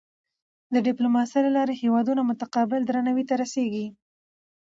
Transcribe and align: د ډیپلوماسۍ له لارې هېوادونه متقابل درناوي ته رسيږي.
د 0.73 0.75
ډیپلوماسۍ 0.87 1.39
له 1.45 1.51
لارې 1.57 1.79
هېوادونه 1.81 2.21
متقابل 2.29 2.81
درناوي 2.85 3.23
ته 3.29 3.35
رسيږي. 3.41 3.87